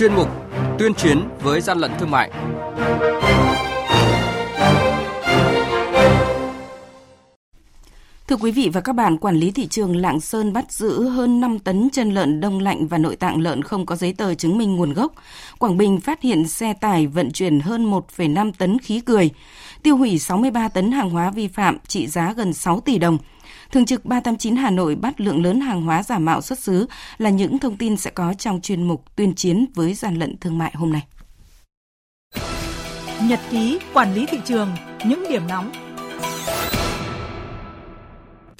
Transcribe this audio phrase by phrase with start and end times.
[0.00, 0.28] chuyên mục
[0.78, 2.30] Tuyên chiến với gian lận thương mại.
[8.28, 11.40] Thưa quý vị và các bạn, quản lý thị trường Lạng Sơn bắt giữ hơn
[11.40, 14.58] 5 tấn chân lợn đông lạnh và nội tạng lợn không có giấy tờ chứng
[14.58, 15.12] minh nguồn gốc.
[15.58, 19.30] Quảng Bình phát hiện xe tải vận chuyển hơn 1,5 tấn khí cười,
[19.82, 23.18] tiêu hủy 63 tấn hàng hóa vi phạm trị giá gần 6 tỷ đồng.
[23.72, 26.86] Thường trực 389 Hà Nội bắt lượng lớn hàng hóa giả mạo xuất xứ
[27.18, 30.58] là những thông tin sẽ có trong chuyên mục tuyên chiến với gian lận thương
[30.58, 31.06] mại hôm nay.
[33.22, 34.68] Nhật ký quản lý thị trường,
[35.04, 35.72] những điểm nóng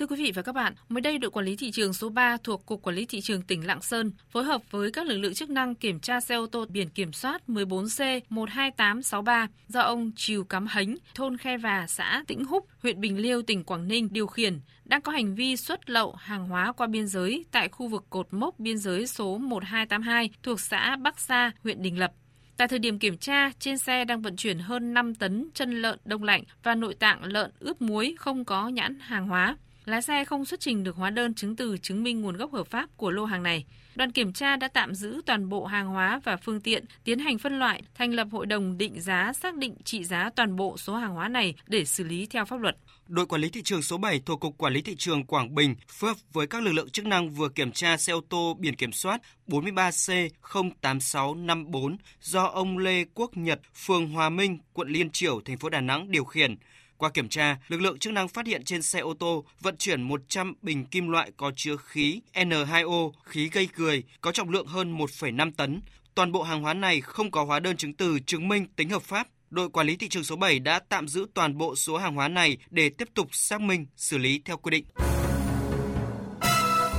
[0.00, 2.36] Thưa quý vị và các bạn, mới đây đội quản lý thị trường số 3
[2.44, 5.34] thuộc Cục Quản lý Thị trường tỉnh Lạng Sơn phối hợp với các lực lượng
[5.34, 10.66] chức năng kiểm tra xe ô tô biển kiểm soát 14C12863 do ông Triều Cắm
[10.66, 14.60] Hánh, thôn Khe Và, xã Tĩnh Húc, huyện Bình Liêu, tỉnh Quảng Ninh điều khiển,
[14.84, 18.28] đang có hành vi xuất lậu hàng hóa qua biên giới tại khu vực cột
[18.30, 22.12] mốc biên giới số 1282 thuộc xã Bắc Sa, huyện Đình Lập.
[22.56, 25.98] Tại thời điểm kiểm tra, trên xe đang vận chuyển hơn 5 tấn chân lợn
[26.04, 29.56] đông lạnh và nội tạng lợn ướp muối không có nhãn hàng hóa.
[29.90, 32.66] Lái xe không xuất trình được hóa đơn chứng từ chứng minh nguồn gốc hợp
[32.66, 33.64] pháp của lô hàng này.
[33.94, 37.38] Đoàn kiểm tra đã tạm giữ toàn bộ hàng hóa và phương tiện, tiến hành
[37.38, 40.96] phân loại, thành lập hội đồng định giá xác định trị giá toàn bộ số
[40.96, 42.76] hàng hóa này để xử lý theo pháp luật.
[43.08, 45.74] Đội quản lý thị trường số 7 thuộc Cục Quản lý Thị trường Quảng Bình
[45.88, 48.76] phối hợp với các lực lượng chức năng vừa kiểm tra xe ô tô biển
[48.76, 55.58] kiểm soát 43C08654 do ông Lê Quốc Nhật, phường Hòa Minh, quận Liên Triểu, thành
[55.58, 56.56] phố Đà Nẵng điều khiển
[57.00, 60.02] qua kiểm tra, lực lượng chức năng phát hiện trên xe ô tô vận chuyển
[60.02, 64.98] 100 bình kim loại có chứa khí N2O, khí gây cười, có trọng lượng hơn
[64.98, 65.80] 1,5 tấn.
[66.14, 69.02] Toàn bộ hàng hóa này không có hóa đơn chứng từ chứng minh tính hợp
[69.02, 69.26] pháp.
[69.50, 72.28] Đội quản lý thị trường số 7 đã tạm giữ toàn bộ số hàng hóa
[72.28, 74.84] này để tiếp tục xác minh, xử lý theo quy định.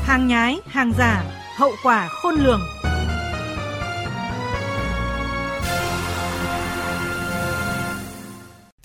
[0.04, 1.24] Hàng nhái, hàng giả,
[1.58, 2.62] hậu quả khôn lường.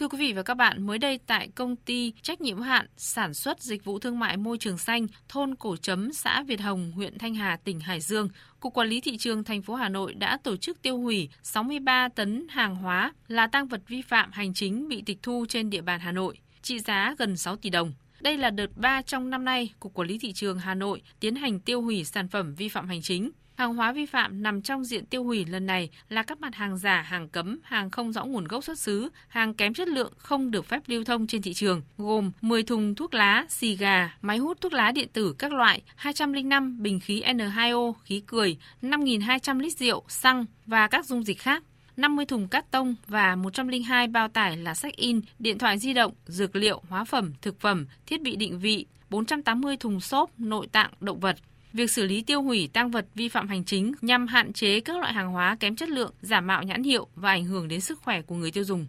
[0.06, 3.34] Thưa quý vị và các bạn, mới đây tại công ty trách nhiệm hạn sản
[3.34, 7.18] xuất dịch vụ thương mại môi trường xanh thôn Cổ Chấm, xã Việt Hồng, huyện
[7.18, 8.28] Thanh Hà, tỉnh Hải Dương,
[8.60, 12.08] Cục Quản lý thị trường thành phố Hà Nội đã tổ chức tiêu hủy 63
[12.08, 15.82] tấn hàng hóa là tăng vật vi phạm hành chính bị tịch thu trên địa
[15.82, 17.92] bàn Hà Nội, trị giá gần 6 tỷ đồng.
[18.20, 21.34] Đây là đợt 3 trong năm nay Cục Quản lý thị trường Hà Nội tiến
[21.34, 23.30] hành tiêu hủy sản phẩm vi phạm hành chính.
[23.56, 26.78] Hàng hóa vi phạm nằm trong diện tiêu hủy lần này là các mặt hàng
[26.78, 30.50] giả, hàng cấm, hàng không rõ nguồn gốc xuất xứ, hàng kém chất lượng không
[30.50, 34.38] được phép lưu thông trên thị trường, gồm 10 thùng thuốc lá, xì gà, máy
[34.38, 39.78] hút thuốc lá điện tử các loại, 205 bình khí N2O, khí cười, 5.200 lít
[39.78, 41.62] rượu, xăng và các dung dịch khác.
[41.96, 46.12] 50 thùng cát tông và 102 bao tải là sách in, điện thoại di động,
[46.26, 50.90] dược liệu, hóa phẩm, thực phẩm, thiết bị định vị, 480 thùng xốp, nội tạng,
[51.00, 51.36] động vật,
[51.76, 54.96] việc xử lý tiêu hủy tăng vật vi phạm hành chính nhằm hạn chế các
[54.98, 57.98] loại hàng hóa kém chất lượng, giả mạo nhãn hiệu và ảnh hưởng đến sức
[58.02, 58.86] khỏe của người tiêu dùng.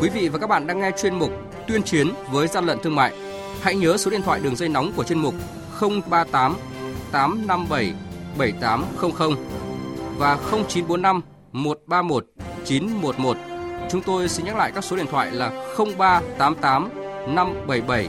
[0.00, 1.30] Quý vị và các bạn đang nghe chuyên mục
[1.68, 3.14] Tuyên chiến với gian lận thương mại.
[3.62, 5.34] Hãy nhớ số điện thoại đường dây nóng của chuyên mục
[5.80, 6.56] 038
[7.12, 7.92] 857
[8.38, 9.36] 7800
[10.18, 11.20] và 0945
[11.52, 12.26] 131
[12.64, 13.36] 911.
[13.90, 16.88] Chúng tôi xin nhắc lại các số điện thoại là 0388
[17.34, 18.08] 577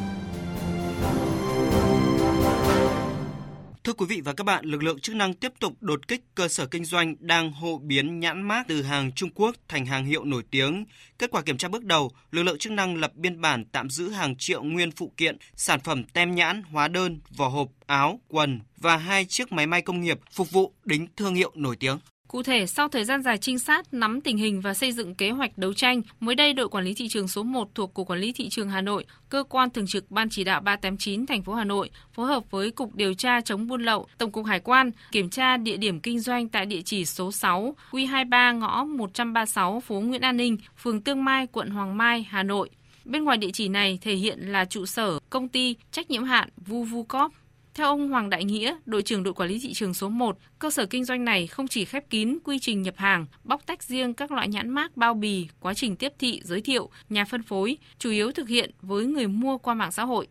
[3.91, 6.47] Thưa quý vị và các bạn, lực lượng chức năng tiếp tục đột kích cơ
[6.47, 10.23] sở kinh doanh đang hộ biến nhãn mát từ hàng Trung Quốc thành hàng hiệu
[10.23, 10.85] nổi tiếng.
[11.19, 14.09] Kết quả kiểm tra bước đầu, lực lượng chức năng lập biên bản tạm giữ
[14.09, 18.59] hàng triệu nguyên phụ kiện, sản phẩm tem nhãn, hóa đơn, vỏ hộp, áo, quần
[18.77, 21.99] và hai chiếc máy may công nghiệp phục vụ đính thương hiệu nổi tiếng.
[22.31, 25.29] Cụ thể, sau thời gian dài trinh sát, nắm tình hình và xây dựng kế
[25.29, 28.19] hoạch đấu tranh, mới đây đội quản lý thị trường số 1 thuộc Cục Quản
[28.19, 31.53] lý thị trường Hà Nội, cơ quan thường trực Ban chỉ đạo 389 thành phố
[31.53, 34.91] Hà Nội phối hợp với Cục điều tra chống buôn lậu, Tổng cục Hải quan
[35.11, 39.99] kiểm tra địa điểm kinh doanh tại địa chỉ số 6, Q23 ngõ 136 phố
[39.99, 42.69] Nguyễn An Ninh, phường Tương Mai, quận Hoàng Mai, Hà Nội.
[43.05, 46.49] Bên ngoài địa chỉ này thể hiện là trụ sở công ty trách nhiệm hạn
[46.57, 47.31] Vuvucop
[47.73, 50.69] theo ông Hoàng Đại Nghĩa, đội trưởng đội quản lý thị trường số 1, cơ
[50.69, 54.13] sở kinh doanh này không chỉ khép kín quy trình nhập hàng, bóc tách riêng
[54.13, 57.77] các loại nhãn mác bao bì, quá trình tiếp thị, giới thiệu, nhà phân phối,
[57.97, 60.27] chủ yếu thực hiện với người mua qua mạng xã hội.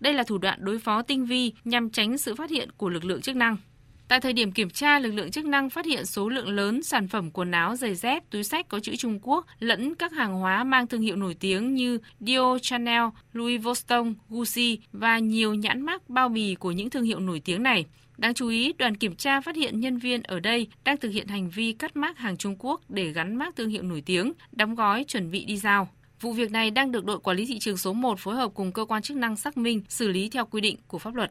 [0.00, 3.04] Đây là thủ đoạn đối phó tinh vi nhằm tránh sự phát hiện của lực
[3.04, 3.56] lượng chức năng.
[4.08, 7.08] Tại thời điểm kiểm tra, lực lượng chức năng phát hiện số lượng lớn sản
[7.08, 10.64] phẩm quần áo, giày dép, túi sách có chữ Trung Quốc lẫn các hàng hóa
[10.64, 13.02] mang thương hiệu nổi tiếng như Dior, Chanel,
[13.32, 17.62] Louis Vuitton, Gucci và nhiều nhãn mác bao bì của những thương hiệu nổi tiếng
[17.62, 17.86] này.
[18.16, 21.28] Đáng chú ý, đoàn kiểm tra phát hiện nhân viên ở đây đang thực hiện
[21.28, 24.74] hành vi cắt mác hàng Trung Quốc để gắn mác thương hiệu nổi tiếng, đóng
[24.74, 25.88] gói chuẩn bị đi giao.
[26.20, 28.72] Vụ việc này đang được đội quản lý thị trường số 1 phối hợp cùng
[28.72, 31.30] cơ quan chức năng xác minh, xử lý theo quy định của pháp luật.